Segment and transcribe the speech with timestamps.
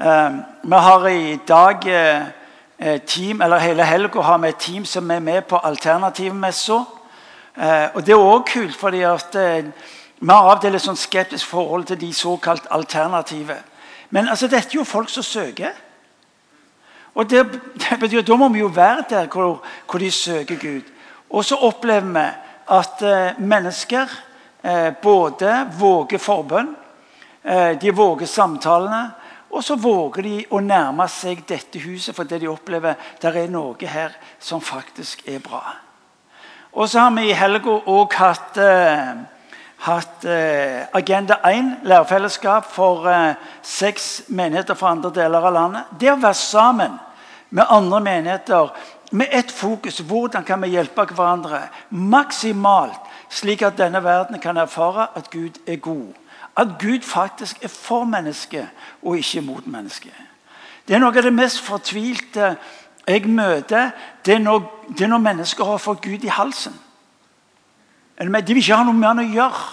[0.00, 0.30] Eh,
[0.62, 2.22] vi har i dag eh,
[2.78, 6.84] eh, team, eller hele helga har vi et team som er med på alternativmessa.
[7.94, 9.36] Og det er òg kult, fordi at
[10.20, 13.56] vi har av sånn skeptisk forhold til de såkalt alternative.
[14.10, 15.72] Men altså, dette er jo folk som søker.
[17.14, 17.46] Og det,
[17.80, 20.82] det betyr, Da må vi jo være der hvor, hvor de søker Gud.
[21.30, 22.28] Og så opplever vi
[22.68, 24.12] at eh, mennesker
[24.62, 26.76] eh, både våger forbønn,
[27.44, 29.10] eh, de våger samtalene,
[29.50, 33.88] og så våger de å nærme seg dette huset fordi de opplever det er noe
[33.88, 35.62] her som faktisk er bra.
[36.76, 39.14] Og så har vi i helga òg hatt, eh,
[39.86, 45.96] hatt eh, Agenda 1, lærerfellesskap for eh, seks menigheter fra andre deler av landet.
[45.98, 46.98] Det å være sammen
[47.48, 48.74] med andre menigheter
[49.10, 55.08] med ett fokus hvordan kan vi hjelpe hverandre maksimalt, slik at denne verden kan erfare
[55.16, 56.12] at Gud er god.
[56.56, 58.68] At Gud faktisk er for mennesket
[59.02, 60.14] og ikke mot mennesket.
[60.88, 62.54] Det er noe av det mest fortvilte
[63.06, 63.90] jeg møter.
[64.24, 66.74] Det er når, det er når mennesker har fått Gud i halsen.
[68.18, 69.64] De vil ikke ha noe med han å gjøre.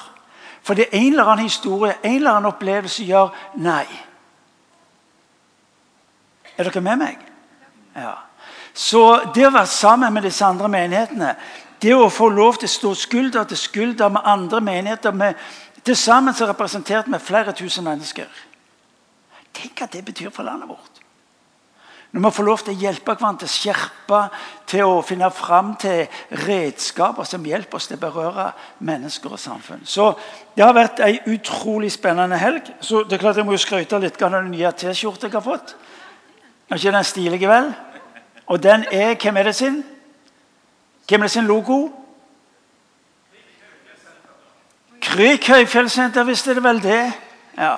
[0.64, 3.86] For det er en eller annen historie, en eller annen opplevelse gjør nei.
[6.58, 7.20] Er dere med meg?
[7.96, 8.16] Ja.
[8.74, 9.04] Så
[9.36, 11.36] det å være sammen med disse andre menighetene,
[11.84, 15.36] det å få lov til å stå skulder til skulder med andre menigheter med,
[15.84, 18.28] Til sammen så representert med flere tusen mennesker.
[19.54, 21.02] Tenk hva det betyr for landet vårt.
[22.14, 24.20] Når vi får lov til å hjelpe hverandre til skjerpe,
[24.70, 26.04] til å finne fram til
[26.46, 28.46] redskaper som hjelper oss til å berøre
[28.86, 29.82] mennesker og samfunn.
[29.86, 30.14] Så
[30.56, 32.70] Det har vært ei utrolig spennende helg.
[32.80, 35.42] Så det er klart Jeg må jo skryte litt av den nye T-skjorta jeg har
[35.42, 35.76] fått.
[36.70, 37.74] Er ikke den stilige, vel?
[38.46, 39.84] Og den er Hvem er det sin?
[41.08, 42.03] Hvem er det sin logo?
[45.14, 47.02] Krik høyfjellssenter, visste er vel det.
[47.54, 47.76] Ja.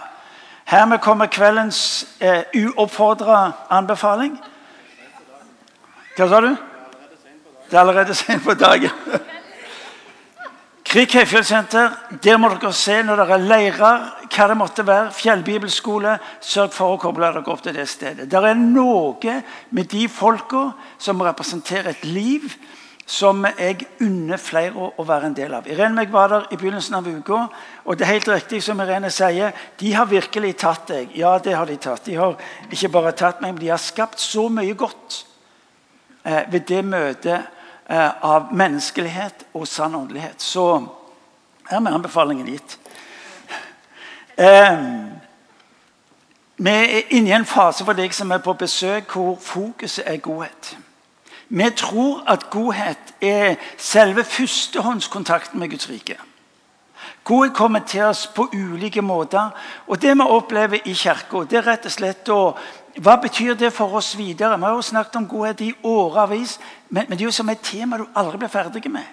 [0.71, 1.79] Hermed kommer kveldens
[2.23, 3.39] eh, uoppfordra
[3.75, 4.37] anbefaling.
[6.15, 6.53] Hva sa du?
[7.67, 8.93] Det er allerede sent på dagen.
[10.85, 11.91] Krik Høyfjellsenter,
[12.23, 15.11] der må dere se når dere er leirer, hva det måtte være.
[15.17, 16.15] Fjellbibelskole.
[16.39, 18.29] Sørg for å koble dere opp til det stedet.
[18.31, 19.41] Det er noe
[19.75, 22.47] med de folka som representerer et liv
[23.05, 25.67] som jeg unner flere å være en del av.
[25.69, 27.43] Irene og var der i begynnelsen av uka,
[27.85, 31.13] og det er helt riktig som Irene sier, de har virkelig tatt deg.
[31.17, 32.05] Ja, det har de tatt.
[32.05, 32.33] De har
[32.71, 35.19] ikke bare tatt meg, men de har skapt så mye godt
[36.23, 40.41] eh, ved det møtet eh, av menneskelighet og sann åndelighet.
[40.41, 40.65] Så
[41.69, 42.79] her med anbefalingen gitt.
[44.37, 44.81] Eh,
[46.57, 50.17] vi er inne i en fase for deg som er på besøk, hvor fokuset er
[50.25, 50.73] godhet.
[51.49, 56.17] Vi tror at godhet er selve førstehåndskontakten med Guds rike.
[57.23, 59.49] Godhet kommer til oss på ulike måter.
[59.87, 62.41] Og det vi opplever i kirka, det er rett og slett å
[62.95, 64.55] Hva betyr det for oss videre?
[64.55, 67.97] Vi har jo snakket om godhet i årevis, men, det er jo som et tema
[67.97, 69.03] du aldri blir ferdig med.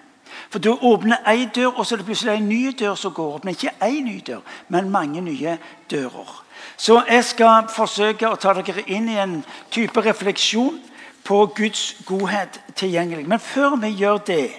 [0.50, 3.34] For Du åpner én dør, og så er det plutselig en ny dør som går
[3.34, 3.44] opp.
[3.44, 5.58] Men ikke én ny dør, men mange nye
[5.90, 6.44] dører.
[6.76, 10.78] Så jeg skal forsøke å ta dere inn i en type refleksjon
[11.24, 13.28] på Guds godhet tilgjengelig.
[13.28, 14.50] Men før vi gjør det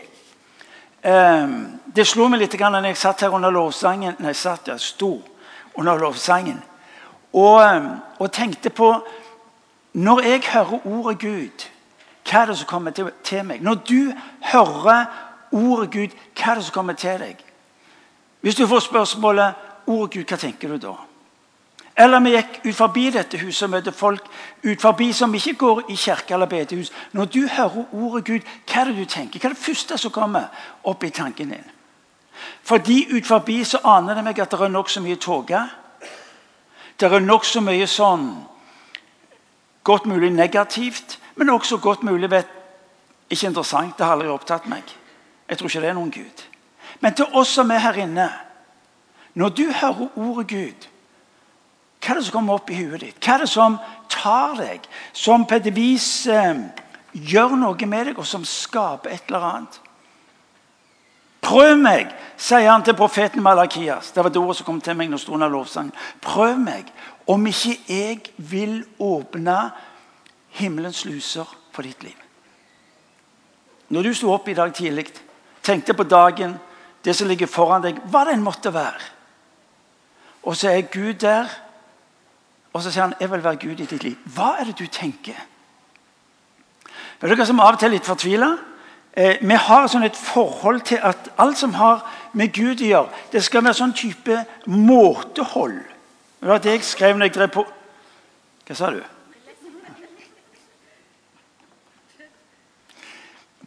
[1.04, 1.48] eh,
[1.96, 5.22] Det slo meg litt når jeg satt her under lovsangen Nei, satt, jeg sto
[5.76, 6.62] under lovsangen
[7.34, 7.88] og, ehm,
[8.20, 8.94] og, tenkte på
[9.94, 11.66] Når jeg hører ordet Gud,
[12.30, 13.62] hva er det som kommer til, til meg?
[13.62, 15.06] Når du hører
[15.52, 17.44] ordet Gud, hva er det som kommer til deg?
[18.42, 19.54] Hvis du får spørsmålet
[19.88, 20.96] ordet Gud, hva tenker du da?
[21.98, 24.26] Eller vi gikk ut forbi dette huset og møtte folk
[24.64, 26.92] ut forbi som ikke går i kirke eller bedehus.
[27.12, 29.40] Når du hører ordet Gud, hva er det du tenker?
[29.40, 30.50] Hva er det første som kommer
[30.90, 31.68] opp i tanken din?
[32.64, 35.62] Fordi ut forbi så aner det meg at det er nokså mye tåke.
[36.98, 38.26] Det er nokså mye sånn
[39.84, 42.48] godt mulig negativt, men også godt mulig vet,
[43.30, 43.98] ikke interessant.
[43.98, 44.84] Det har aldri opptatt meg.
[45.50, 46.44] Jeg tror ikke det er noen Gud.
[47.02, 48.32] Men til oss som er her inne
[49.34, 50.88] Når du hører ordet Gud
[52.04, 53.20] hva er det som kommer opp i huet ditt?
[53.24, 53.78] Hva er det som
[54.12, 54.84] tar deg?
[55.16, 56.66] Som på et vis eh,
[57.14, 59.80] gjør noe med deg, og som skaper et eller annet?
[61.44, 64.12] Prøv meg, sier han til profeten Malakias.
[64.12, 65.96] Det var det ordet som kom til meg når stod under lovsangen.
[66.24, 66.92] Prøv meg
[67.32, 69.58] om ikke jeg vil åpne
[70.60, 72.20] himmelens luser for ditt liv.
[73.96, 75.08] Når du sto opp i dag tidlig,
[75.64, 76.56] tenkte på dagen,
[77.04, 79.12] det som ligger foran deg, hva det enn måtte være,
[80.44, 81.48] og så er Gud der
[82.74, 84.34] og så sier han 'Jeg vil være Gud i ditt liv'.
[84.36, 85.36] Hva er det du tenker?
[87.22, 88.58] Er dere som av og til er litt fortvila?
[89.14, 92.02] Eh, vi har sånn et forhold til at alt som har
[92.34, 95.78] med Gud å gjøre, det skal være sånn type måtehold.
[96.40, 97.66] Det var det jeg skrev når jeg drev på
[98.68, 99.04] Hva sa du?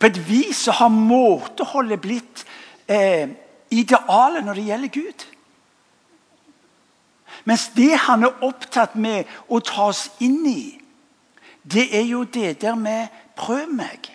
[0.01, 2.45] På et vis så har måteholdet blitt
[2.89, 3.29] eh,
[3.71, 5.25] idealet når det gjelder Gud.
[7.47, 10.75] Mens det han er opptatt med å ta oss inn i,
[11.63, 14.11] det er jo det der med 'prøv meg'.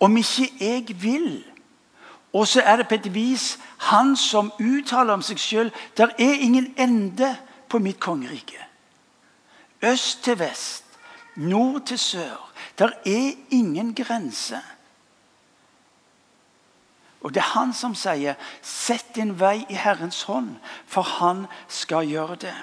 [0.00, 1.44] Om ikke jeg vil.
[2.32, 6.32] Og så er det på et vis han som uttaler om seg sjøl der er
[6.32, 7.36] ingen ende
[7.68, 8.66] på mitt kongerike.
[9.82, 10.84] Øst til vest,
[11.36, 12.52] nord til sør.
[12.78, 14.60] Der er ingen grense.
[17.20, 20.56] Og det er han som sier, 'Sett din vei i Herrens hånd',
[20.86, 22.54] for han skal gjøre det.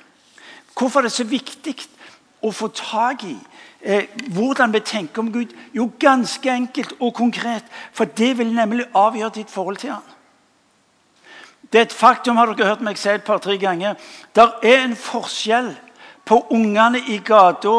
[0.80, 1.76] Hvorfor er det så viktig
[2.42, 3.38] å få tak i
[3.82, 5.54] eh, hvordan vi tenker om Gud?
[5.74, 7.64] Jo, ganske enkelt og konkret,
[7.94, 10.04] for det vil nemlig avgjøre ditt forhold til han.
[11.72, 13.96] Det er et faktum, har dere hørt meg si et par-tre ganger.
[14.36, 15.76] Der er en forskjell
[16.26, 17.74] på ungene i gata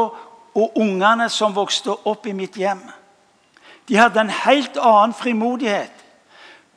[0.54, 2.82] og ungene som vokste opp i mitt hjem.
[3.88, 5.97] De hadde en helt annen frimodighet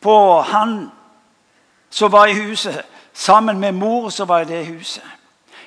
[0.01, 0.92] på han
[1.89, 2.81] som var i huset,
[3.13, 5.03] sammen med mor som var i det huset.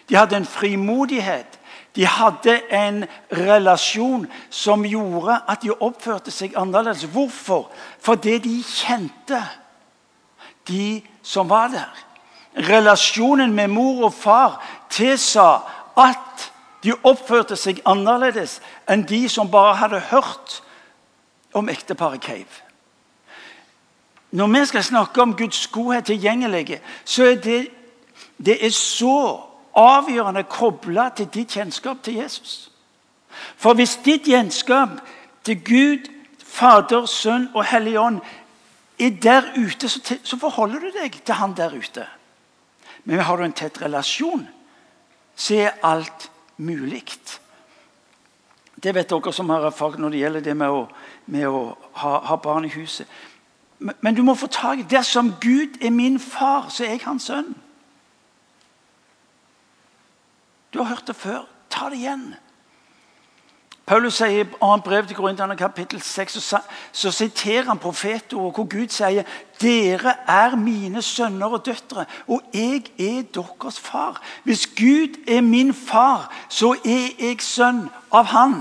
[0.08, 1.60] De hadde en frimodighet.
[1.96, 7.04] De hadde en relasjon som gjorde at de oppførte seg annerledes.
[7.04, 7.70] Hvorfor?
[8.00, 9.42] Fordi de kjente
[10.68, 12.04] de som var der.
[12.68, 14.58] Relasjonen med mor og far
[14.90, 15.58] tilsa
[15.96, 16.50] at
[16.84, 18.58] de oppførte seg annerledes
[18.90, 20.60] enn de som bare hadde hørt
[21.54, 22.63] om ekteparet Cave.
[24.34, 27.68] Når vi skal snakke om Guds godhet tilgjengelig, så er det,
[28.36, 29.40] det er så
[29.74, 32.70] avgjørende kobla til ditt kjennskap til Jesus.
[33.56, 34.98] For hvis ditt kjennskap
[35.46, 36.10] til Gud,
[36.44, 38.20] Fader, Sønn og Hellig Ånd
[38.98, 42.06] er der ute, så, forholder du deg til han der ute.
[43.04, 44.46] Men har du en tett relasjon,
[45.36, 47.04] så er alt mulig.
[48.82, 50.82] Det vet dere som har erfaring når det gjelder det med å,
[51.26, 51.62] med å
[52.02, 53.06] ha, ha, barn i huset.
[53.78, 57.22] Men, du må få tak i Dersom Gud er min far, så er jeg hans
[57.22, 57.54] sønn.
[60.74, 61.44] Du har hørt det før.
[61.70, 62.34] Ta det igjen.
[63.86, 66.60] Paulus sier i annet brev til Korinterne kapittel 6 så,
[66.92, 69.28] så siterer han profetord hvor Gud sier
[69.60, 74.22] dere er mine sønner og døtre, og jeg er deres far.
[74.44, 78.56] Hvis Gud er min far, så er jeg sønn av Han.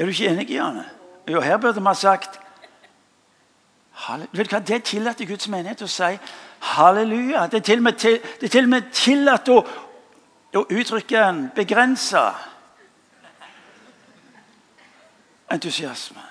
[0.00, 0.84] Er du ikke enig, i Janne?
[1.28, 2.40] Jo, her burde ha sagt
[4.32, 6.16] vet du hva, Det er Guds menighet å si
[6.72, 7.46] halleluja.
[7.52, 8.16] Det er til og med, til,
[8.48, 9.58] til og med tillatt å,
[10.56, 12.32] å uttrykke en begrensa
[15.52, 16.24] entusiasme.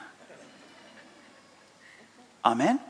[2.44, 2.81] Amen.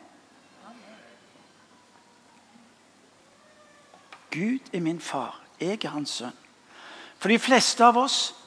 [4.32, 5.42] Gud er min far.
[5.60, 6.36] Jeg er hans sønn.
[7.20, 8.39] For de fleste av oss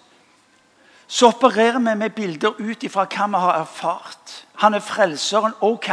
[1.12, 4.30] så opererer vi med bilder ut ifra hva vi har erfart.
[4.62, 5.52] Han er frelseren.
[5.60, 5.88] Ok,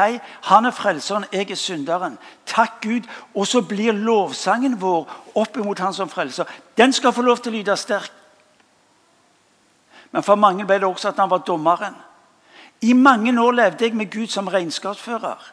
[0.47, 2.15] han er frelseren, jeg er synderen.
[2.47, 3.09] Takk Gud.
[3.35, 6.47] Og så blir lovsangen vår opp imot han som frelser.
[6.77, 8.13] Den skal få lov til å lyde sterkt.
[10.15, 11.99] Men for mange ble det også at han var dommeren.
[12.81, 15.51] I mange år levde jeg med Gud som regnskapsfører.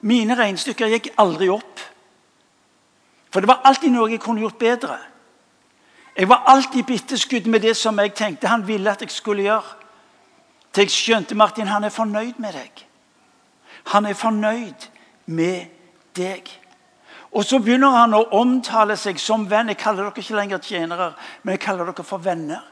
[0.00, 1.84] Mine regnestykker gikk aldri opp.
[3.28, 4.96] For det var alltid noe jeg kunne gjort bedre.
[6.16, 9.74] Jeg var alltid bitteskudd med det som jeg tenkte han ville at jeg skulle gjøre.
[10.72, 12.86] Til jeg skjønte Martin, han er fornøyd med deg.
[13.92, 14.88] Han er fornøyd
[15.26, 15.66] med
[16.16, 16.48] deg.
[17.32, 19.68] Og så begynner han å omtale seg som venn.
[19.68, 21.10] Jeg kaller dere ikke lenger tjenere,
[21.42, 22.64] men jeg kaller dere for venner.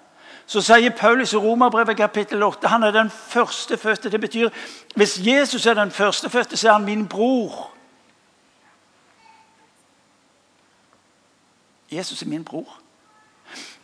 [0.46, 4.10] Så sier Paulus i Romerbrevet kapittel 8 han er den førstefødte.
[4.10, 4.48] Det betyr
[4.96, 7.70] hvis Jesus er den førstefødte, så er han min bror.
[11.92, 12.83] Jesus er min bror.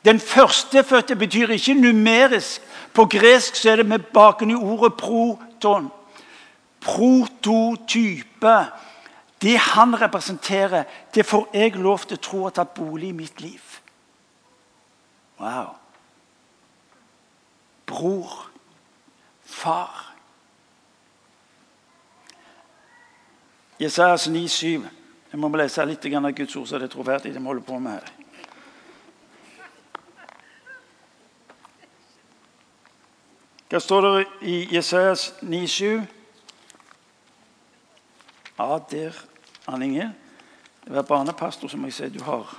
[0.05, 2.63] Den førstefødte betyr ikke numerisk.
[2.95, 5.91] På gresk så er det med baken i ordet proton.
[6.81, 8.57] Prototype.
[9.43, 13.41] Det han representerer, det får jeg lov til å tro har tatt bolig i mitt
[13.41, 13.61] liv.
[15.41, 15.77] Wow.
[17.87, 18.51] Bror.
[19.45, 20.15] Far.
[23.81, 24.89] Jesajas 9,7.
[25.33, 27.79] Jeg må lese litt av Guds ord, så det er troverdig, det vi holder på
[27.79, 28.20] med her.
[33.71, 36.01] Hva står det i Jesajas 9,7?
[38.59, 39.15] Ja, der,
[39.71, 40.09] Ann Inge.
[40.91, 42.51] Vær barnepastor, så må jeg si du har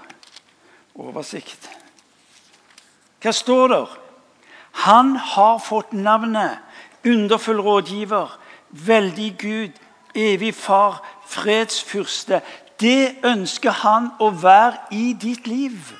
[0.95, 1.67] oversikt.
[3.19, 3.97] Hva står der?
[4.87, 6.63] Han har fått navnet
[7.03, 8.31] underfull rådgiver,
[8.69, 9.81] veldig Gud,
[10.15, 12.39] evig far, fredsfyrste.
[12.79, 15.91] Det ønsker han å være i ditt liv.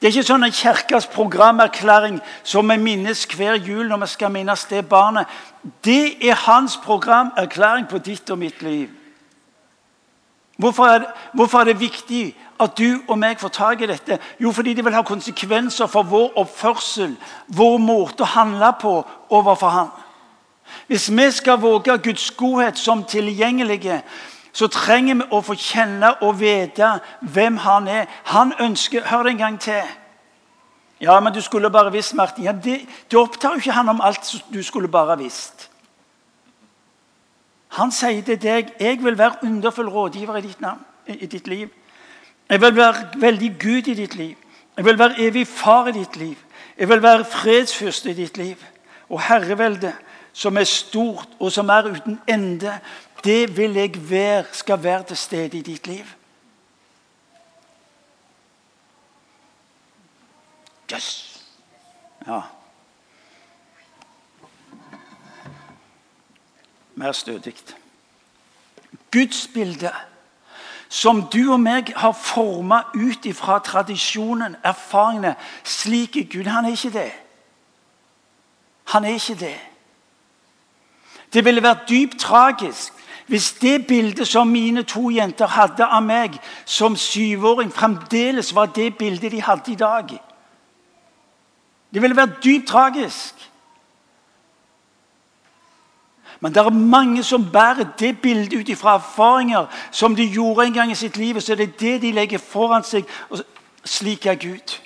[0.00, 4.32] Det er ikke sånn en kirkas programerklæring som vi minnes hver jul når vi skal
[4.34, 5.26] minnes det barnet.
[5.84, 8.90] Det er hans programerklæring på ditt og mitt liv.
[10.56, 14.18] Hvorfor er, det, hvorfor er, det, viktig at du og meg får tak i dette?
[14.40, 17.12] Jo, fordi det vil ha konsekvenser for vår oppførsel,
[17.48, 18.94] vår måte å handle på
[19.28, 19.90] overfor Han.
[20.86, 24.00] Hvis vi skal våge Guds godhet som tilgjengelige,
[24.56, 28.06] så trenger vi å få kjenne og vite hvem Han er.
[28.32, 29.82] Han ønsker Hør en gang til.
[31.00, 32.44] Ja, men du skulle bare visst, Martin.
[32.44, 32.78] Ja, det,
[33.10, 35.68] det opptar jo ikke han om alt du skulle bare visst.
[37.76, 41.70] Han sier til deg 'Jeg vil være underfull rådgiver i ditt, navn, i ditt liv'.
[42.48, 44.40] 'Jeg vil være veldig Gud i ditt liv'.
[44.76, 46.44] 'Jeg vil være evig far i ditt liv'.
[46.78, 48.64] 'Jeg vil være fredsfyrste i ditt liv'.
[49.08, 49.92] Og herrevelde,
[50.32, 52.80] som er stort og som er uten ende,
[53.26, 56.04] det vil jeg være, skal være til stede i ditt liv.
[60.92, 61.42] Yes.
[62.26, 62.40] Ja.
[66.96, 67.54] mer stødig.
[69.12, 69.92] Gudsbildet
[70.88, 75.34] som du og meg har forma ut fra tradisjonen, erfaringene.
[75.64, 76.46] Slik er Gud.
[76.46, 77.12] Han er ikke det.
[78.84, 79.56] Han er ikke det.
[81.32, 82.92] Det ville vært dypt tragisk
[83.26, 88.94] hvis det bildet som mine to jenter hadde av meg som syvåring, fremdeles var det
[88.98, 90.14] bildet de hadde i dag.
[91.94, 93.34] Det ville vært dypt tragisk.
[96.40, 100.72] Men det er mange som bærer det bildet ut fra erfaringer som de gjorde en
[100.72, 101.40] gang i sitt liv.
[101.40, 103.04] Så det er det de legger foran seg.
[103.30, 103.40] og
[103.84, 104.76] Slik er Gud.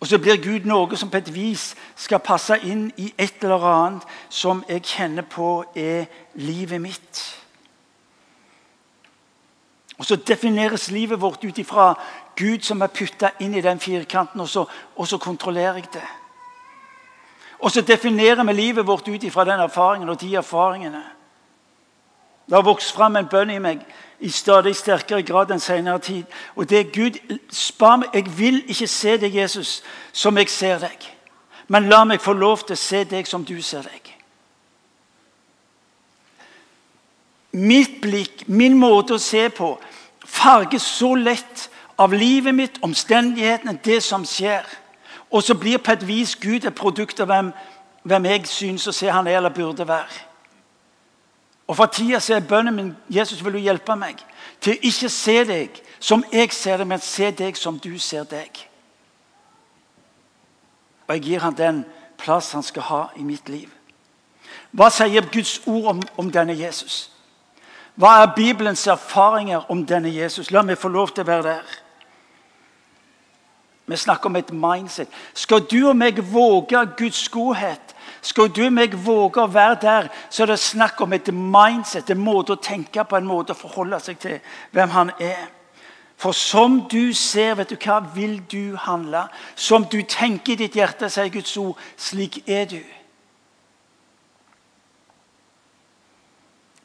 [0.00, 3.64] Og så blir Gud noe som på et vis skal passe inn i et eller
[3.64, 7.22] annet som jeg kjenner på er livet mitt.
[9.98, 11.94] Og Så defineres livet vårt ut ifra
[12.36, 16.08] Gud som er putta inn i den firkanten, og så, og så kontrollerer jeg det.
[17.58, 21.02] Og så definerer vi livet vårt ut ifra den erfaringen og de erfaringene.
[22.46, 23.80] Det har vokst fram en bønn i meg
[24.20, 26.24] i stadig sterkere grad den senere tid.
[26.54, 28.08] Og det er Gud spar meg.
[28.14, 29.82] Jeg vil ikke se deg, Jesus,
[30.12, 31.12] som jeg ser deg.
[31.68, 34.12] Men la meg få lov til å se deg som du ser deg.
[37.56, 39.70] Mitt blikk, min måte å se på,
[40.24, 41.68] farges så lett
[41.98, 44.66] av livet mitt, omstendighetene, det som skjer.
[45.30, 47.50] Og så blir på et vis Gud et produkt av hvem,
[48.04, 50.25] hvem jeg syns å se han er eller burde være.
[51.66, 54.20] Og For tida er bønnen min Jesus vil du hjelpe meg
[54.60, 58.24] til å ikke se deg som jeg ser deg, men se deg som du ser
[58.24, 58.60] deg.
[61.08, 61.84] Og jeg gir han den
[62.18, 63.70] plass han skal ha i mitt liv.
[64.70, 67.10] Hva sier Guds ord om, om denne Jesus?
[67.96, 70.50] Hva er Bibelens erfaringer om denne Jesus?
[70.50, 71.76] La meg få lov til å være der.
[73.86, 75.08] Vi snakker om et mindset.
[75.34, 80.08] Skal du og meg våge Guds godhet, skal du og meg våge å være der,
[80.30, 83.58] så er det snakk om et mindset, en måte å tenke på, en måte å
[83.58, 84.40] forholde seg til
[84.76, 85.46] hvem han er.
[86.16, 89.26] For som du ser, vet du hva, vil du handle.
[89.54, 92.80] Som du tenker i ditt hjerte, sier Guds ord, slik er du.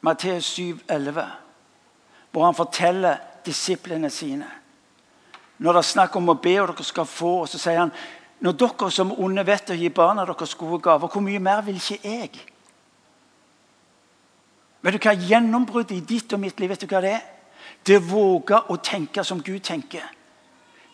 [0.02, 1.28] Matteus 7, 11,
[2.32, 4.50] hvor han forteller disiplene sine
[5.62, 7.92] når det er snakk om å be, og dere skal få, så sier han
[8.42, 11.78] når dere som onde vet å gi barna deres gode gaver, hvor mye mer vil
[11.78, 12.32] ikke jeg?
[14.82, 17.22] Vet du hva Gjennombruddet i ditt og mitt liv vet du hva det er?
[17.86, 20.04] Det å våge å tenke som Gud tenker.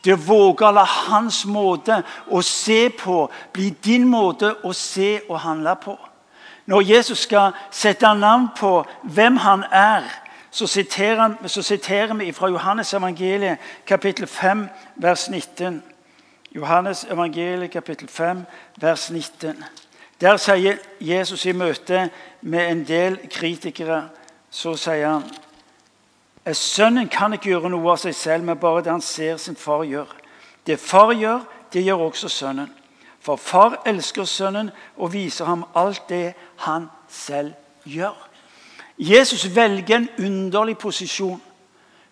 [0.04, 3.26] Det å våge å la hans måte å se på
[3.56, 5.98] bli din måte å se og handle på.
[6.68, 10.04] Når Jesus skal sette navn på hvem han er,
[10.52, 15.80] så siterer, så siterer vi fra Johannes evangeliet kapittel 5, vers 19.
[16.56, 18.46] Johannes evangeliet kapittel 5,
[18.82, 19.64] vers 19.
[20.22, 22.10] Der sier Jesus i møte
[22.42, 24.08] med en del kritikere
[24.50, 25.28] så sier han
[26.56, 29.82] Sønnen kan ikke gjøre noe av seg selv, men bare det han ser sin far
[29.84, 30.08] gjør.
[30.64, 31.42] Det far gjør,
[31.74, 32.70] det gjør også sønnen.
[33.20, 37.52] For far elsker sønnen og viser ham alt det han selv
[37.84, 38.16] gjør.
[38.98, 41.42] Jesus velger en underlig posisjon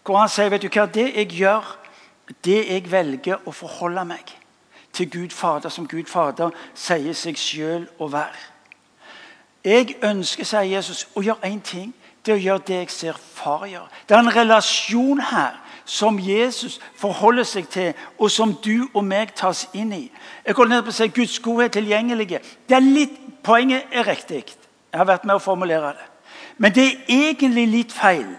[0.06, 1.64] hvor han sier vet du hva, det jeg gjør,
[2.46, 4.34] det jeg velger å forholde meg
[4.96, 8.42] til Gud Fader, som Gud Fader sier seg sjøl å være.
[9.66, 11.94] Jeg ønsker, sier Jesus, å gjøre én ting.
[12.26, 13.90] Det er å gjøre det jeg ser far gjøre.
[14.10, 19.36] Det er en relasjon her som Jesus forholder seg til, og som du og meg
[19.38, 20.08] tas inn i.
[20.46, 22.42] Jeg går ned på å si Guds godhet tilgjengelige.
[22.70, 24.44] Det er litt, Poenget er riktig.
[24.90, 26.06] Jeg har vært med å formulere det.
[26.58, 28.32] Men det er egentlig litt feil.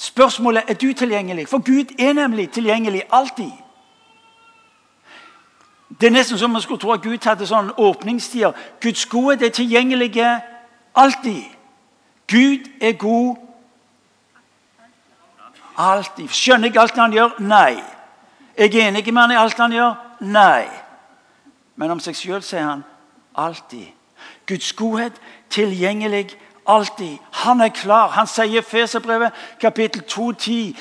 [0.00, 3.50] Spørsmålet er du tilgjengelig, for Gud er nemlig tilgjengelig alltid.
[6.00, 8.56] Det er nesten som man skulle tro at Gud hadde sånn åpningstider.
[8.80, 10.30] Guds godhet er tilgjengelige
[10.96, 11.42] alltid.
[12.32, 13.36] Gud er god
[15.76, 16.32] alltid.
[16.32, 17.36] Skjønner jeg alt han gjør?
[17.44, 17.76] Nei.
[18.56, 19.94] Jeg er enig med han i alt han gjør?
[20.20, 20.64] Nei.
[21.76, 22.86] Men om seg sjøl sier han
[23.36, 23.92] alltid.
[24.48, 25.20] Guds godhet
[25.52, 26.46] tilgjengelig alltid.
[27.44, 28.08] Han er klar.
[28.08, 30.76] Han sier i Feserbrevet kapittel 2, 10,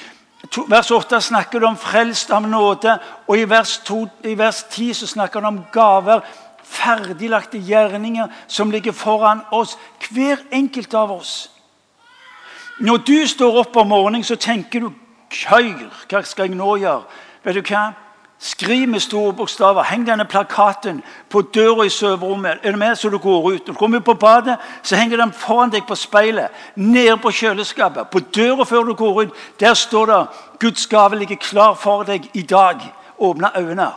[0.67, 2.97] vers 8 snakker det om frelst av nåde.
[3.27, 6.21] Og i vers, 2, i vers 10 så snakker han om gaver.
[6.63, 9.77] Ferdiglagte gjerninger som ligger foran oss.
[10.09, 11.51] Hver enkelt av oss.
[12.79, 14.91] Når du står opp om morgenen, så tenker du
[15.29, 17.03] Køyr, hva skal jeg nå gjøre?
[17.43, 17.91] Vet du hva?
[18.39, 19.83] Skriv med store bokstaver.
[19.83, 22.59] Heng denne plakaten på døra i soverommet.
[22.63, 23.67] Er du med så du går ut?
[23.67, 26.47] Når du kommer på badet, så henger den foran deg på speilet.
[26.75, 28.07] Nede på kjøleskapet.
[28.07, 30.27] På døra før du går ut, der står det
[30.59, 32.87] 'Guds gave ligger klar for deg i dag'.
[33.19, 33.91] Åpne øynene.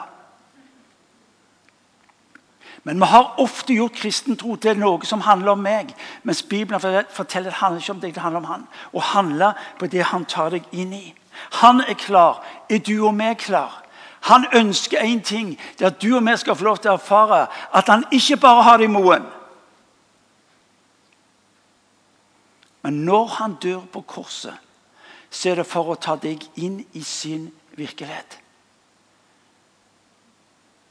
[2.84, 5.94] Men vi har ofte gjort kristen tro til noe som handler om meg.
[6.22, 6.80] Mens Bibelen
[7.11, 8.66] forteller det handler ikke om deg, det handler om han.
[8.92, 11.14] Å handle på det han tar deg inn i.
[11.62, 12.42] Han er klar.
[12.70, 13.81] Er du og meg klar?
[14.23, 15.59] Han ønsker én ting.
[15.79, 18.37] Det er at du og vi skal få lov til å erfare at han ikke
[18.37, 19.25] bare har det i moen.
[22.83, 24.55] Men når han dør på korset,
[25.31, 28.38] så er det for å ta deg inn i sin virkelighet.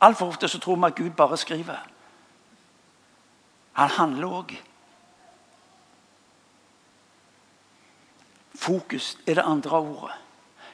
[0.01, 1.83] Altfor ofte så tror vi at Gud bare skriver.
[3.73, 4.55] Han handler òg.
[8.55, 10.20] Fokus er det andre ordet.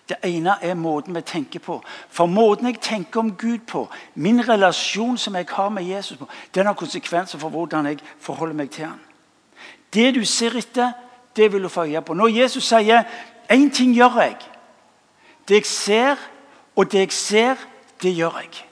[0.10, 1.82] Det ene er måten vi tenker på.
[2.10, 6.28] For måten jeg tenker om Gud på, min relasjon som jeg har med Jesus på,
[6.56, 9.00] den har konsekvenser for hvordan jeg forholder meg til ham.
[9.93, 10.91] Det du ser etter,
[11.36, 12.13] det vil du få øye på.
[12.13, 13.04] Når Jesus sier
[13.52, 14.50] 'én ting gjør jeg',
[15.48, 16.15] det jeg ser,
[16.76, 17.56] og det jeg ser,
[18.02, 18.67] det gjør jeg.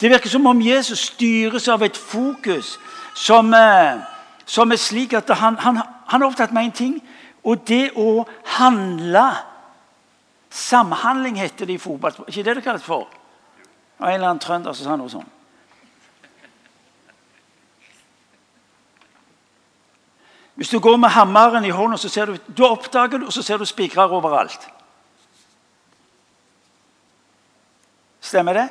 [0.00, 2.80] Det virker som om Jesus styres av et fokus
[3.14, 4.00] som, eh,
[4.44, 7.02] som er slik at han, han, han er opptatt med én ting,
[7.44, 9.32] og det å handle
[10.54, 12.14] Samhandling heter det i fotball.
[12.28, 13.08] Ikke det det kalles for?
[13.98, 15.30] Og en eller annen trønder som sa noe sånt.
[20.54, 23.42] Hvis du går med hammeren i hånda, så ser du, du oppdager det, og så
[23.42, 24.68] ser du spikrer overalt.
[28.20, 28.68] Stemmer det?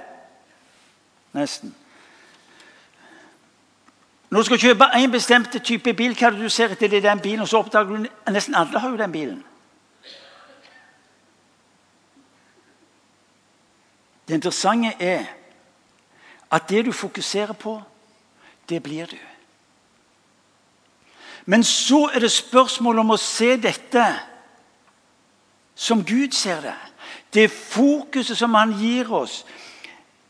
[1.35, 1.75] Nesten.
[4.29, 7.19] Når du skal kjøpe en bestemt type bil, hva er det du ser etter den
[7.19, 9.43] bilen, og så oppdager du nesten alle har jo den bilen.
[14.27, 15.25] Det interessante er
[16.51, 17.81] at det du fokuserer på,
[18.69, 19.17] det blir du.
[21.45, 24.05] Men så er det spørsmål om å se dette
[25.75, 26.75] som Gud ser det.
[27.33, 29.43] Det fokuset som han gir oss.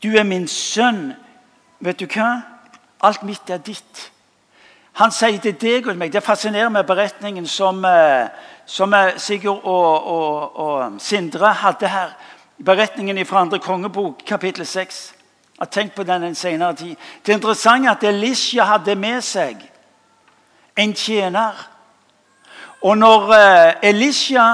[0.03, 1.13] Du er min sønn.
[1.79, 2.41] Vet du hva?
[3.03, 4.10] Alt mitt er ditt.
[4.93, 8.29] Han sier til deg og meg Det fascinerer meg beretningen som, eh,
[8.65, 12.13] som eh, Sigurd og, og, og Sindre hadde her
[12.58, 15.13] beretningen fra andre kongebok, kapittel 6.
[15.54, 16.96] Jeg har tenkt på den en senere tid.
[17.26, 19.62] Det er interessant at Elisha hadde med seg
[20.78, 21.54] en tjener.
[22.82, 24.48] Og når uh, Elisha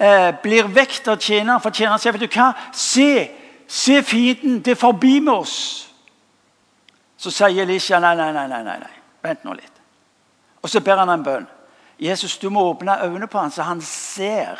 [0.00, 3.28] uh, blir vekt av tjeneren, for tjeneren sier vet du hva, se,
[3.68, 5.58] se fienden, det er forbi med oss.
[7.18, 9.84] Så sier Elisha nei, nei, nei, nei, nei, vent nå litt.
[10.62, 11.46] Og så ber han en bønn.
[11.98, 14.58] Jesus, du må åpne øynene på ham, så han ser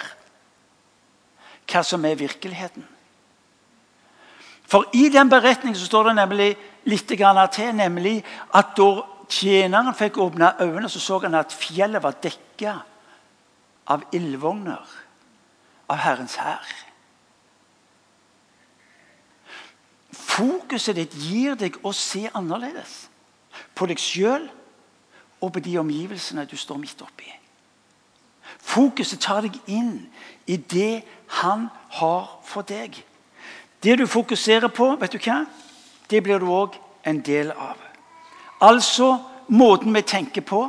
[1.68, 2.86] hva som er virkeligheten.
[4.68, 6.48] For i den beretningen så står det nemlig
[6.88, 8.88] litt til, nemlig at da
[9.28, 12.74] tjeneren fikk åpne øynene, så så han at fjellet var dekka
[13.88, 14.84] av ildvogner
[15.88, 16.68] av Herrens hær.
[20.12, 23.08] Fokuset ditt gir deg å se annerledes
[23.74, 24.44] på deg sjøl
[25.40, 27.30] og på de omgivelsene du står midt oppi.
[28.58, 30.06] Fokuset tar deg inn
[30.46, 31.68] i det han
[32.00, 33.04] har for deg.
[33.82, 35.44] Det du fokuserer på, vet du hva?
[36.10, 37.76] det blir du òg en del av.
[38.64, 40.68] Altså måten vi tenker på,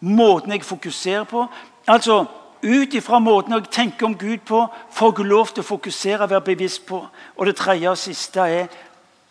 [0.00, 1.46] måten jeg fokuserer på.
[1.86, 2.24] Altså
[2.58, 6.30] Ut ifra måten jeg tenker om Gud på, får jeg lov til å fokusere og
[6.32, 6.98] være bevisst på.
[7.36, 8.66] Og det tredje og siste er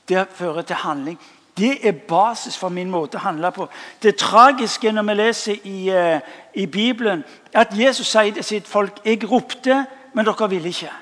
[0.07, 1.17] det fører til handling.
[1.57, 3.67] Det er basis for min måte å handle på.
[3.99, 6.23] Det tragiske når vi leser i, uh,
[6.55, 9.85] i Bibelen, at Jesus sier til sitt folk 'Jeg ropte,
[10.17, 10.93] men dere ville ikke'.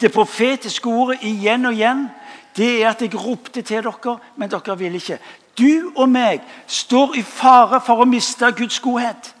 [0.00, 2.10] Det profetiske ordet igjen og igjen
[2.56, 5.18] det er at jeg ropte til dere, men dere ville ikke.
[5.58, 9.34] Du og meg står i fare for å miste Guds godhet.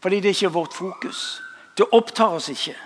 [0.00, 1.42] Fordi det ikke er vårt fokus.
[1.78, 2.76] Det opptar oss ikke.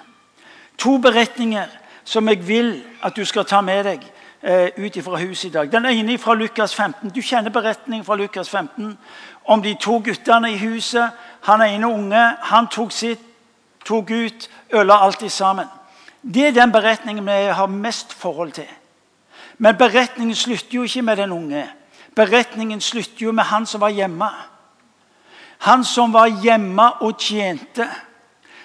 [0.78, 1.68] To beretninger
[2.04, 4.02] som jeg vil at du skal ta med deg
[4.42, 5.72] eh, ut fra huset i dag.
[5.72, 7.10] Den ene fra Lukas 15.
[7.10, 8.98] Du kjenner beretningen fra Lukas 15
[9.44, 11.10] om de to guttene i huset.
[11.42, 13.31] Han ene unge han tok sitt,
[13.84, 15.66] tok ut, øla i sammen.
[16.22, 18.68] Det er den beretningen vi har mest forhold til.
[19.58, 21.66] Men beretningen slutter jo ikke med den unge.
[22.16, 24.28] Beretningen slutter jo med han som var hjemme.
[25.58, 27.88] Han som var hjemme og tjente.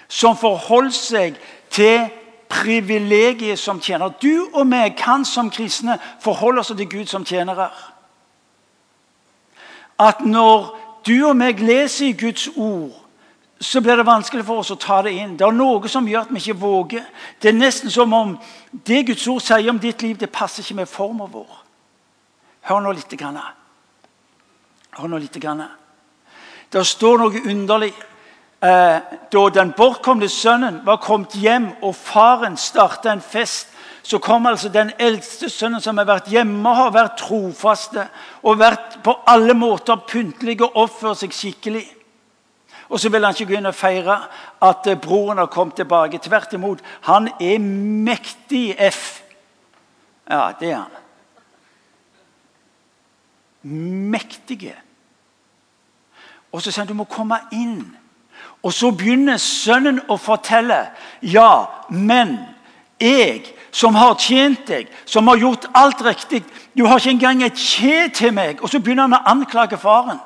[0.08, 1.36] Som forholdt seg
[1.70, 2.08] til
[2.48, 4.08] privilegiet som tjener.
[4.22, 7.70] Du og vi kan som kristne forholde oss til Gud som tjenere.
[9.98, 13.07] At når du og meg leser i Guds ord,
[13.60, 15.36] så blir det vanskelig for oss å ta det inn.
[15.36, 17.06] Det er noe som gjør at vi ikke våger.
[17.42, 18.36] Det er nesten som om
[18.86, 21.64] det Guds ord sier om ditt liv, det passer ikke med forma vår.
[22.68, 23.16] Hør nå litt.
[23.18, 23.40] Grann.
[24.98, 25.40] Hør nå litt.
[25.42, 25.64] Grann.
[26.70, 27.94] Det står noe underlig.
[28.60, 33.68] Eh, da den bortkomne sønnen var kommet hjem, og faren starta en fest,
[34.02, 38.08] så kom altså den eldste sønnen som har vært hjemme, har vært trofaste
[38.42, 41.84] og vært på alle måter pyntelig og oppført seg skikkelig.
[42.88, 44.16] Og så vil han ikke gå inn og feire
[44.64, 46.20] at eh, broren har kommet tilbake.
[46.24, 46.80] Tvert imot.
[47.08, 49.20] Han er mektig F.
[50.30, 50.94] Ja, det er han.
[54.12, 54.74] Mektige.
[56.52, 57.82] Og så sier han du må komme inn.
[58.62, 60.86] Og så begynner sønnen å fortelle.
[61.22, 62.38] Ja, men
[63.00, 66.42] jeg som har tjent deg, som har gjort alt riktig
[66.74, 68.62] Du har ikke engang et kje til meg.
[68.62, 70.20] Og så begynner han å anklage faren.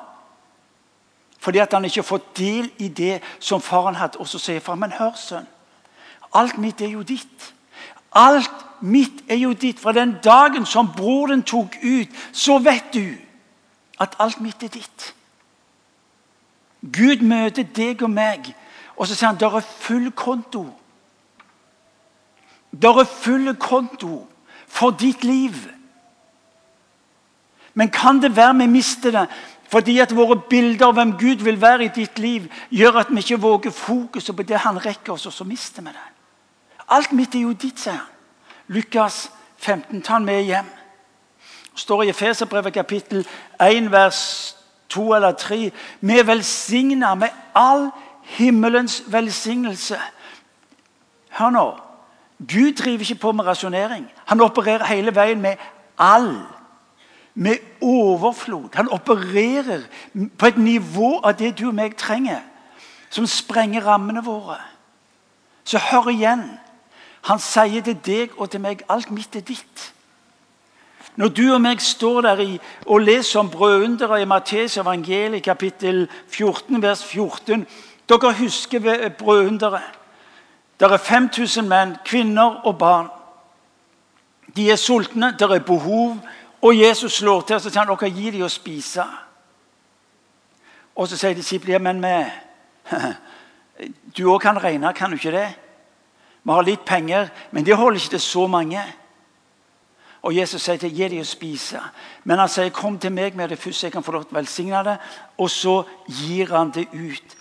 [1.43, 4.19] Fordi at han ikke har fått del i det som faren hadde.
[4.23, 5.47] Og så sier far, men hør, sønn.
[6.33, 7.49] Alt mitt er jo ditt.
[8.15, 9.79] Alt mitt er jo ditt.
[9.79, 13.11] Fra den dagen som broren tok ut, så vet du
[13.99, 15.09] at alt mitt er ditt.
[16.79, 18.53] Gud møter deg og meg,
[18.95, 20.63] og så sier han der er full konto.
[22.71, 24.23] Der er full konto
[24.67, 25.59] for ditt liv.
[27.73, 29.27] Men kan det være vi mister det
[29.73, 33.23] fordi at våre bilder av hvem Gud vil være i ditt liv, gjør at vi
[33.23, 36.09] ikke våger fokuset på det han rekker oss, og så mister vi det.
[36.93, 38.11] Alt mitt er jo ditt, sier han.
[38.67, 40.01] Lukas 15.
[40.01, 40.69] Ta han med hjem.
[41.73, 43.25] Det står i Efeserbrevet kapittel
[43.57, 44.21] 1, vers
[44.93, 45.71] 2 eller 3.
[46.01, 47.89] Vi er velsigna med all
[48.37, 49.97] himmelens velsignelse.
[51.39, 51.67] Hør nå.
[52.45, 54.05] Gud driver ikke på med rasjonering.
[54.25, 55.57] Han opererer hele veien med
[55.97, 56.35] all
[57.33, 58.69] med overflod.
[58.73, 59.81] Han opererer
[60.37, 62.41] på et nivå av det du og meg trenger,
[63.09, 64.59] som sprenger rammene våre.
[65.63, 66.45] Så hør igjen.
[67.29, 69.89] Han sier til deg og til meg alt mitt er ditt.
[71.15, 76.07] Når du og meg står der i, og leser om brødunderet i Matteus evangeliet, kapittel
[76.27, 77.67] 14, vers 14
[78.09, 79.81] Dere husker brødunderet.
[80.79, 83.07] Det er 5000 menn, kvinner og barn.
[84.55, 86.17] De er sultne, det er behov
[86.63, 89.03] og Jesus slår til og så sier han, dere gi dem å spise.
[90.95, 92.15] Og så sier disiplene men vi,
[94.15, 95.49] du òg kan regne, kan du ikke det?
[96.43, 98.83] Vi har litt penger, men det holder ikke til så mange.
[100.23, 101.81] Og Jesus sier til gi dem å spise.
[102.23, 104.39] Men han sier kom til meg med det først, jeg kan få lov til å
[104.39, 104.97] velsigne det.
[105.37, 107.35] Og så gir han det ut.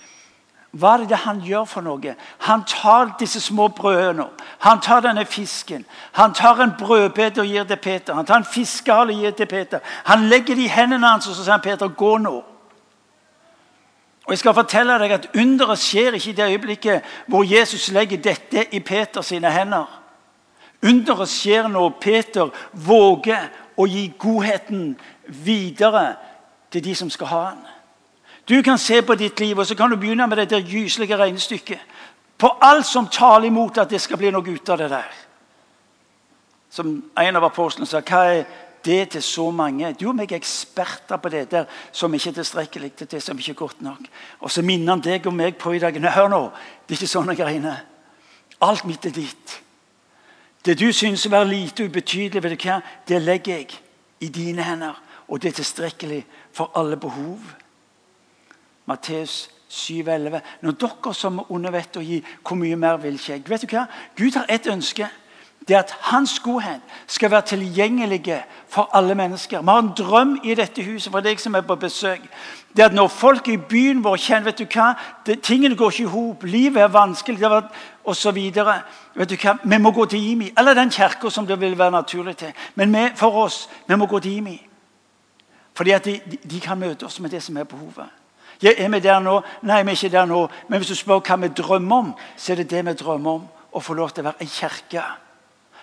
[0.72, 2.14] Hva er det han gjør for noe?
[2.46, 4.24] Han tar disse små brødene.
[4.64, 5.84] Han tar denne fisken.
[6.12, 8.14] Han tar en brødbete og gir det Peter.
[8.14, 9.78] Han tar en fiskehale og gir det Peter.
[10.04, 12.38] Han legger det i hendene hans og så sier han, Peter, gå nå.
[14.24, 18.22] Og jeg skal fortelle deg at Underet skjer ikke i det øyeblikket hvor Jesus legger
[18.22, 20.00] dette i Peters hender.
[20.82, 24.94] Underet skjer når Peter våger å gi godheten
[25.26, 26.14] videre
[26.72, 27.71] til de som skal ha den.
[28.52, 31.78] Du kan se på ditt liv og så kan du begynne med dette gyselige regnestykket.
[32.38, 35.14] På alt som taler imot at det skal bli noe ut av det der.
[36.68, 38.42] Som en av apostlene sa, hva er
[38.84, 39.94] det til så mange?
[39.96, 43.38] Du og meg er eksperter på det der som ikke er tilstrekkelig til det som
[43.38, 44.10] ikke er godt nok.
[44.40, 45.96] Og så minner han deg og meg på i dag.
[45.96, 46.42] Hør nå,
[46.84, 47.76] det er ikke sånne greiene.
[48.60, 49.56] Alt mitt er ditt.
[50.64, 52.82] Det du syns å være lite og ubetydelig, vet du hva?
[53.08, 53.80] det legger jeg
[54.20, 55.00] i dine hender.
[55.28, 57.40] Og det er tilstrekkelig for alle behov.
[58.86, 60.40] Matteus 7,11.
[60.60, 63.44] Når dere som er onde vet å gi, hvor mye mer vil ikke jeg?
[63.48, 63.86] Vet du hva?
[64.18, 65.08] Gud har ett ønske.
[65.68, 69.60] det er at hans godhet skal være tilgjengelige for alle mennesker.
[69.60, 72.20] Vi har en drøm i dette huset for deg som er på besøk.
[72.76, 74.94] Det er at Når folk i byen vår kjenner vet du hva,
[75.26, 77.62] det, tingene går ikke i hop, livet er vanskelig
[78.04, 78.38] osv.
[79.64, 82.52] Vi må gå til Imi, eller den kirka som det vil være naturlig til.
[82.74, 84.66] Men vi, for oss, vi må gå til Imi.
[85.74, 88.21] Fordi at de, de, kan møte oss med det som er behovet.
[88.62, 89.40] Ja, er vi der nå?
[89.62, 90.46] Nei, vi er ikke der nå.
[90.68, 93.48] Men hvis du spør hva vi drømmer om, så er det det vi drømmer om.
[93.72, 95.02] Å få lov til å være en kirke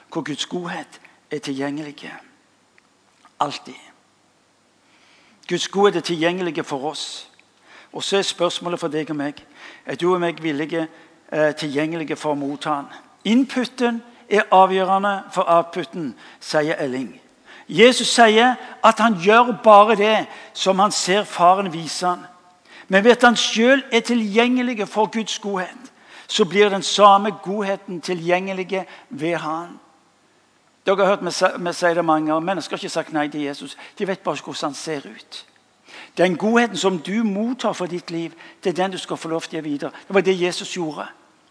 [0.10, 1.00] hvor Guds godhet
[1.32, 2.12] er tilgjengelig.
[3.40, 3.78] Alltid.
[5.50, 7.30] Guds godhet er tilgjengelig for oss.
[7.92, 9.42] Og så er spørsmålet for deg og meg
[9.86, 10.86] er du og meg villige
[11.32, 12.92] eh, tilgjengelige for å motta den.
[13.34, 17.16] Inputen er avgjørende for outputen, sier Elling.
[17.70, 20.18] Jesus sier at han gjør bare det
[20.54, 22.29] som han ser faren vise han.
[22.90, 25.92] Men ved at han sjøl er tilgjengelig for Guds godhet,
[26.28, 29.80] så blir den samme godheten tilgjengelig ved han.
[30.86, 32.46] Dere har hørt meg si det mange ganger.
[32.46, 33.78] Mennesker har ikke sagt nei til Jesus.
[33.98, 35.46] De vet bare hvordan han ser ut.
[36.18, 39.42] Den godheten som du mottar for ditt liv, det er den du skal få lov
[39.42, 39.92] til å gi videre.
[40.08, 41.06] Det var det Jesus gjorde.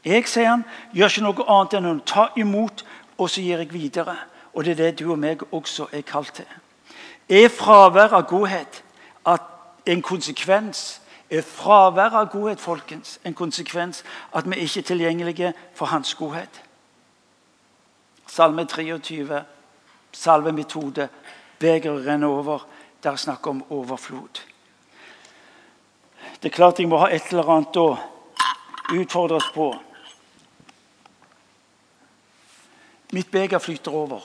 [0.05, 2.85] Jeg sier han, gjør ikke noe annet enn å ta imot,
[3.18, 4.16] og så gir jeg videre.
[4.55, 6.48] Og det er det du og meg også er kalt til.
[7.29, 8.83] Er fravær av godhet
[9.87, 11.01] en konsekvens?
[11.30, 14.00] Er fravær av godhet folkens, en konsekvens
[14.32, 16.62] at vi ikke er tilgjengelige for hans godhet?
[18.26, 19.42] Salme 23,
[20.12, 21.08] salvemetode,
[21.60, 22.64] begeret renner over.
[23.02, 24.40] Der er snakk om overflod.
[26.42, 27.98] Det er klart jeg må ha et eller annet å
[28.94, 29.68] utfordres på.
[33.12, 34.24] Mitt beger flyter over.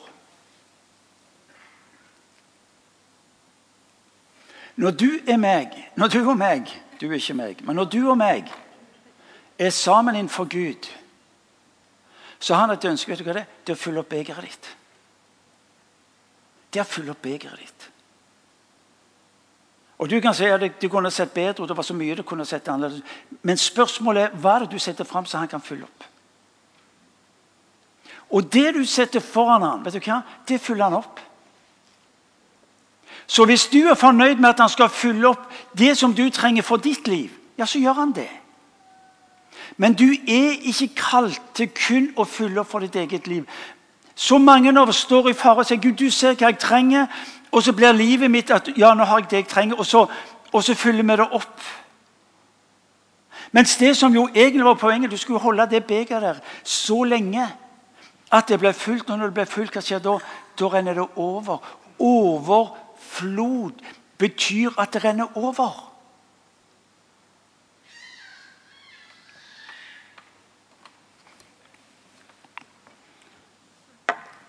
[4.75, 6.71] Når du er meg, når du og meg
[7.03, 8.47] Du er ikke meg, men når du og meg
[9.59, 10.87] er sammen innenfor Gud,
[12.39, 13.49] så har han et ønske vet du hva det er?
[13.59, 14.69] Det er å fylle opp begeret ditt.
[16.71, 17.89] Det er å fylle opp begeret ditt.
[19.99, 22.25] Og Du kan si at det kunne sett bedre ut, det var så mye det
[22.25, 23.03] kunne sett annerledes
[23.41, 26.07] Men spørsmålet er hva er det du setter fram så han kan fylle opp.
[28.31, 30.21] Og det du setter foran ham, vet du hva?
[30.47, 31.19] det fyller han opp.
[33.27, 36.62] Så hvis du er fornøyd med at han skal fylle opp det som du trenger
[36.62, 38.29] for ditt liv, ja, så gjør han det.
[39.77, 43.45] Men du er ikke kalt til kun å fylle opp for ditt eget liv.
[44.15, 47.07] Så mange av oss står i fare og sier Gud, du ser hva jeg trenger.
[47.53, 50.05] Og så blir livet mitt at ja, nå har jeg det jeg trenger, og så,
[50.51, 51.65] og så fyller vi det opp.
[53.53, 57.45] Mens det som jo egentlig var poenget, du skulle holde det begeret der så lenge
[58.33, 59.09] at det ble fullt.
[59.09, 60.17] Og når det ble fullt, hva skjer da?
[60.57, 61.62] Da renner det over.
[63.13, 63.71] Overflod
[64.17, 65.93] betyr at det renner over.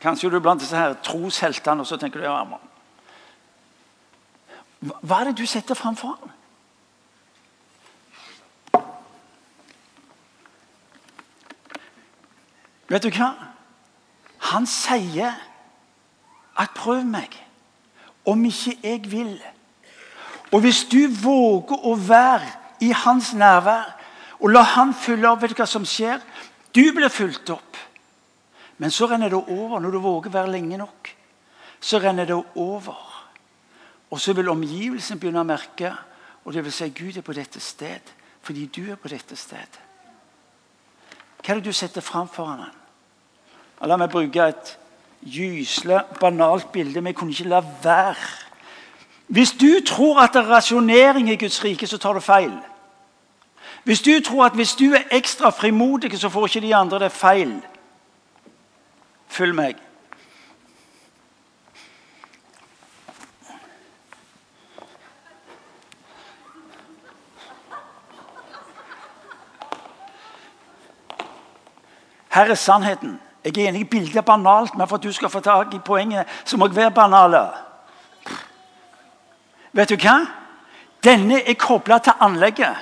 [0.00, 2.44] Kanskje du er blant disse her trosheltene og så tenker du, ja,
[5.00, 6.30] Hva er det du setter framfor ham?
[12.88, 13.32] Vet du hva?
[14.52, 15.32] Han sier
[16.56, 17.43] at 'prøv meg,
[18.24, 19.42] om ikke jeg vil'.
[20.52, 23.94] Og hvis du våger å være i hans nærvær
[24.40, 26.20] og la han følge opp, hva som skjer?
[26.74, 27.76] Du blir fulgt opp.
[28.78, 29.80] Men så renner det over.
[29.80, 31.16] Når du våger være lenge nok,
[31.80, 32.98] så renner det over.
[34.10, 35.94] Og så vil omgivelsen begynne å merke,
[36.44, 39.78] og det vil si Gud er på dette sted fordi du er på dette sted.
[41.40, 42.74] Hva er det du setter fram foran ham?
[43.88, 44.74] La meg bruke et
[45.26, 47.04] gyselig banalt bilde.
[47.04, 48.14] Vi kunne ikke la være.
[49.26, 52.52] Hvis du tror at det er rasjonering i Guds rike, så tar du feil.
[53.84, 57.12] Hvis du tror at hvis du er ekstra frimodig, så får ikke de andre det
[57.12, 57.62] feil.
[59.28, 59.74] Følg meg.
[72.34, 73.20] Her er sannheten.
[73.44, 75.78] Jeg er enig i bildet er banalt, men for at du skal få tak i
[75.78, 77.42] poenget, så må jeg være banale.
[79.72, 80.16] Vet du hva?
[81.04, 82.76] Denne er kobla til anlegget.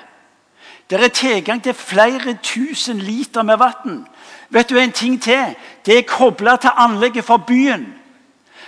[0.90, 4.07] Det er tilgang til flere tusen liter med vann.
[4.51, 5.55] Vet du en ting til?
[5.87, 7.87] Det er kobla til anlegget for byen.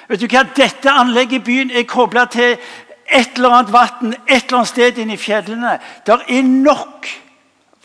[0.09, 0.43] Vet du hva?
[0.57, 2.57] Dette anlegget i byen er kobla til
[3.07, 5.79] et eller annet vann et eller annet sted inne i fjellene.
[6.07, 7.07] Der er nok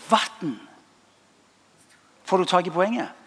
[0.10, 0.60] vann.
[2.26, 3.19] Får du tak i poenget?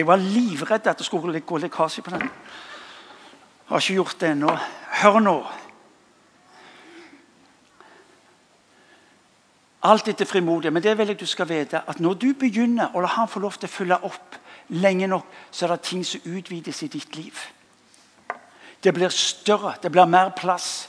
[0.00, 2.22] Jeg var livredd at det skulle gå lekkasje på den.
[2.22, 4.52] Jeg har ikke gjort det ennå.
[5.02, 5.34] Hør nå.
[9.82, 10.72] Alt etter frimodighet.
[10.72, 13.42] Men det vil jeg du skal vite, at når du begynner å la han få
[13.44, 14.38] lov til å følge opp
[14.72, 17.42] lenge nok, så er det ting som utvides i ditt liv.
[18.80, 20.88] Det blir større, det blir mer plass.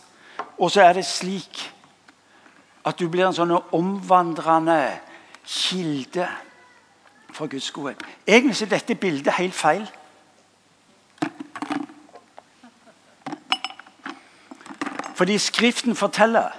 [0.58, 1.65] Og så er det slik
[2.88, 4.80] at du blir en sånn omvandrende
[5.43, 6.30] kilde
[7.34, 8.02] for Guds godhet.
[8.28, 9.89] Egentlig er dette bildet helt feil.
[15.15, 16.50] Fordi Skriften forteller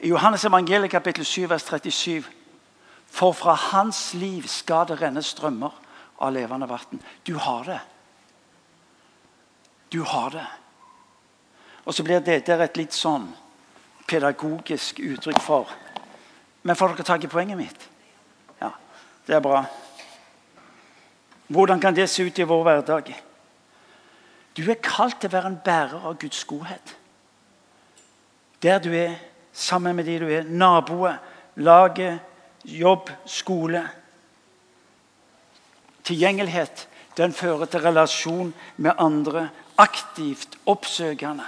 [0.00, 2.24] i Johannes evangeliet kapittel 7, vers 37
[3.06, 5.70] For fra hans liv skal det renne strømmer
[6.18, 7.02] av levende vann.
[7.26, 7.80] Du har det.
[9.92, 10.46] Du har det.
[11.84, 13.28] Og så blir dette et litt sånn
[14.08, 15.70] pedagogisk uttrykk for
[16.62, 17.88] Men får dere tak i poenget mitt?
[19.26, 19.64] Det er bra.
[21.46, 23.12] Hvordan kan det se ut i vår hverdag?
[24.56, 26.96] Du er kalt til å være en bærer av Guds godhet.
[28.62, 29.16] Der du er,
[29.52, 31.18] sammen med de du er, naboer,
[31.56, 32.20] laget,
[32.64, 33.82] jobb, skole.
[36.04, 41.46] Tilgjengelighet den fører til relasjon med andre, aktivt oppsøkende.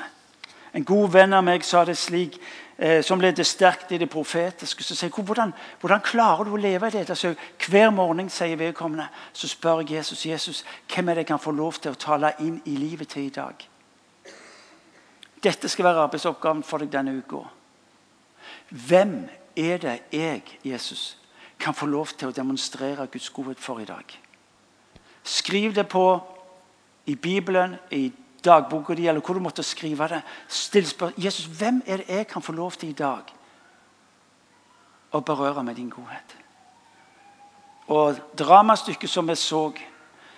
[0.75, 2.41] En god venn av meg sa det slik,
[2.79, 4.85] eh, som levde sterkt i det profetiske.
[4.85, 7.17] så sier hvordan, hvordan klarer du å leve i dette?
[7.17, 7.35] Så
[7.69, 11.51] hver morgen sier vedkommende, så spør jeg Jesus Jesus, hvem er det jeg kan få
[11.51, 13.69] lov til å tale inn i livet til i dag.
[15.45, 17.43] Dette skal være arbeidsoppgaven for deg denne uka.
[18.71, 21.19] Hvem er det jeg, Jesus,
[21.59, 24.05] kan få lov til å demonstrere Guds godhet for i dag?
[25.25, 26.21] Skriv det på
[27.07, 28.13] i Bibelen, i
[28.45, 30.23] dagboka di, eller hvor du måtte skrive det.
[30.49, 31.25] Still spørsmål.
[31.25, 33.35] Jesus, hvem er det jeg kan få lov til i dag
[35.15, 36.37] å berøre med din godhet?
[37.89, 39.69] Og Dramastykket som vi så,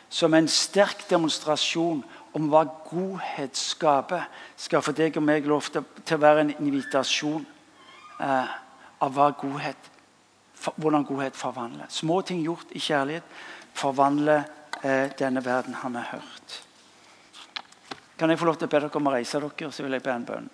[0.08, 2.02] som en sterk demonstrasjon
[2.36, 7.46] om hva godhet skaper, skal for deg og meg lov til, å være en invitasjon
[8.20, 8.56] eh,
[9.00, 9.90] av godhet,
[10.54, 11.88] for, hvordan godhet forvandler.
[11.88, 13.24] Små ting gjort i kjærlighet
[13.76, 14.44] forvandler
[14.82, 16.65] eh, denne verden, han har hørt.
[18.18, 20.04] Kan jeg få lov til å be dere om å reise dere, så vil jeg
[20.04, 20.48] be en bønn.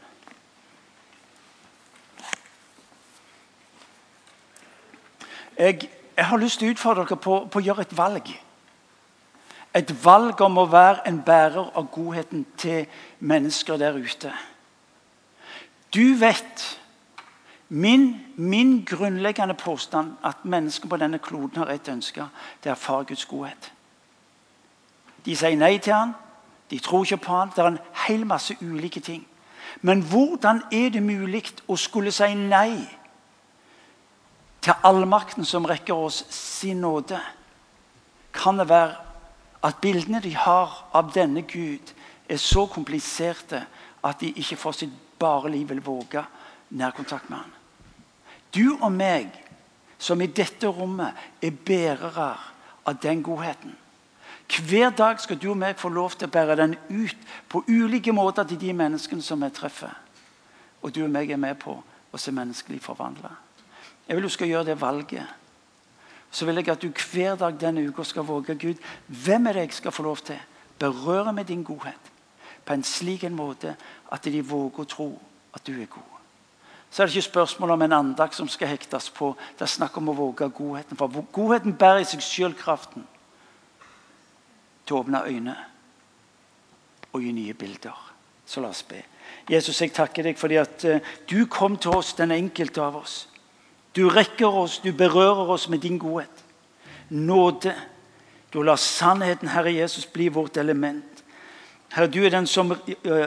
[5.58, 8.30] Jeg, jeg, har lyst til å utfordre dere på, på, å gjøre et valg.
[9.78, 12.86] Et valg om å være en bærer av godheten til
[13.20, 14.32] mennesker der ute.
[15.94, 16.78] Du vet
[17.74, 22.26] Min, min, grunnleggende påstand at mennesker på denne kloden har ett ønske.
[22.60, 23.70] Det er far Guds godhet.
[25.24, 26.12] De sier nei til han,
[26.72, 27.50] de tror ikke på han.
[27.52, 29.26] Det er en hel masse ulike ting.
[29.80, 32.80] Men hvordan er det mulig å skulle si nei
[34.64, 37.18] til allmakten som rekker oss sin nåde?
[38.32, 38.96] Kan det være
[39.68, 41.92] at bildene de har av denne Gud,
[42.28, 43.66] er så kompliserte
[44.02, 46.24] at de ikke for sitt bare liv vil våge
[46.70, 47.52] nærkontakt med han?
[48.54, 49.28] Du og meg,
[49.98, 52.32] som i dette rommet er bærere
[52.86, 53.76] av den godheten.
[54.48, 58.12] Hver dag skal du og meg få lov til å bære den ut på ulike
[58.12, 59.94] måter til de menneskene som vi treffer.
[60.82, 61.76] Og du og meg er med på
[62.12, 63.30] å se menneskelig forvandla.
[64.08, 65.26] Jeg vil du skal gjøre det valget.
[66.30, 68.80] Så vil jeg at du hver dag denne uka skal våge Gud.
[69.06, 70.40] Hvem er det jeg skal få lov til?
[70.78, 72.10] Berøre med din godhet
[72.64, 73.74] på en slik en måte
[74.12, 75.08] at de våger å tro
[75.54, 76.18] at du er god.
[76.90, 79.32] Så er det ikke spørsmål om en andakt som skal hektes på.
[79.56, 80.96] Det er snakk om å våge godheten.
[80.96, 83.06] For godheten bærer i seg selv kraften
[84.86, 85.56] til å åpne øyne
[87.12, 87.98] og gi nye bilder.
[88.46, 89.02] Så la oss be.
[89.50, 93.26] Jesus, jeg takker deg fordi at uh, du kom til oss, den enkelte av oss.
[93.96, 96.44] Du rekker oss, du berører oss med din godhet.
[97.08, 97.74] Nåde.
[98.52, 101.24] Du lar sannheten, Herre Jesus, bli vårt element.
[101.92, 102.78] Herre, du er den som uh,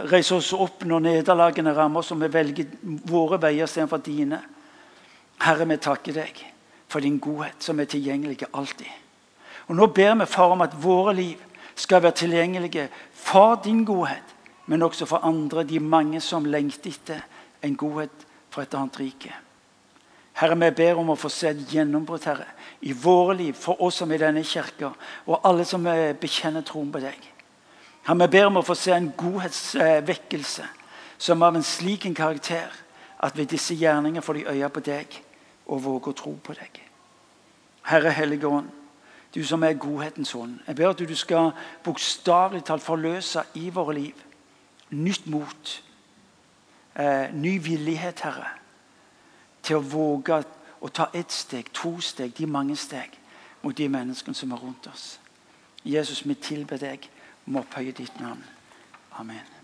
[0.10, 2.76] reiser oss opp når nederlagene rammer oss, og vi velger
[3.10, 4.42] våre veier istedenfor dine.
[5.46, 6.46] Herre, vi takker deg
[6.90, 9.05] for din godhet, som er tilgjengelig alltid.
[9.68, 11.42] Og Nå ber vi far om at våre liv
[11.76, 17.26] skal være tilgjengelige for din godhet, men også for andre, de mange som lengter etter
[17.64, 19.34] en godhet fra et annet rike.
[20.36, 22.48] Herre, vi ber om å få se et gjennombrudd Herre,
[22.82, 24.92] i våre liv, for oss som er i denne kirka,
[25.26, 25.86] og alle som
[26.20, 27.20] bekjenner troen på deg.
[28.06, 30.68] Herre, vi ber om å få se en godhetsvekkelse
[31.18, 32.74] som av en slik en karakter
[33.24, 35.22] at ved disse gjerninger får de øye på deg
[35.66, 36.82] og våger å tro på deg.
[37.88, 38.68] Herre Hellige Ånd,
[39.36, 40.60] du som er godhetens ånd.
[40.68, 41.52] Jeg ber at du skal
[41.84, 44.22] bokstavelig talt forløse i våre liv
[44.90, 45.84] nytt mot,
[46.96, 48.50] eh, ny villighet, Herre,
[49.64, 50.44] til å våge
[50.82, 53.20] å ta ett steg, to steg, de mange steg
[53.62, 55.20] mot de menneskene som er rundt oss.
[55.84, 57.10] Jesus, vi tilber deg
[57.48, 58.44] om å opphøye ditt navn.
[59.20, 59.55] Amen.